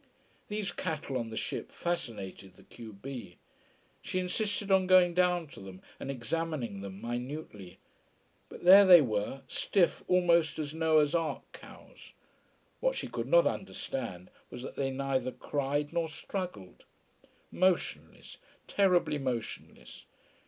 These 0.47 0.71
cattle 0.71 1.15
on 1.15 1.29
the 1.29 1.37
ship 1.37 1.71
fascinated 1.71 2.55
the 2.55 2.63
q 2.63 2.91
b. 2.91 3.37
She 4.01 4.17
insisted 4.19 4.71
on 4.71 4.87
going 4.87 5.13
down 5.13 5.45
to 5.49 5.59
them, 5.59 5.79
and 5.99 6.09
examining 6.09 6.81
them 6.81 6.99
minutely. 7.01 7.77
But 8.49 8.63
there 8.63 8.83
they 8.83 9.01
were 9.01 9.43
stiff 9.47 10.03
almost 10.07 10.57
as 10.57 10.73
Noah's 10.73 11.13
Ark 11.13 11.43
cows. 11.53 12.13
What 12.79 12.95
she 12.95 13.07
could 13.07 13.27
not 13.27 13.45
understand 13.45 14.31
was 14.49 14.63
that 14.63 14.75
they 14.75 14.89
neither 14.89 15.31
cried 15.31 15.93
nor 15.93 16.07
struggled. 16.09 16.85
Motionless 17.51 18.39
terribly 18.67 19.19
motionless. 19.19 20.07